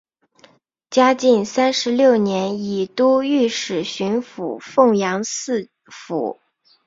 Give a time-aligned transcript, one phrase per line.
[0.89, 6.39] 嘉靖三十六年以都御史巡抚凤阳四府。